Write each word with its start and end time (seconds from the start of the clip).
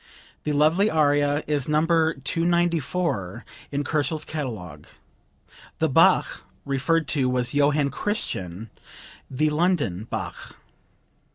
The 0.45 0.51
lovely 0.51 0.89
aria 0.89 1.43
is 1.45 1.69
No. 1.69 1.77
294 1.85 3.45
in 3.71 3.83
Kochel's 3.83 4.25
catalogue. 4.25 4.87
The 5.77 5.89
Bach 5.89 6.41
referred 6.65 7.07
to 7.09 7.29
was 7.29 7.53
Johann 7.53 7.91
Christian, 7.91 8.71
the 9.29 9.51
"London" 9.51 10.05
Bach.) 10.09 10.55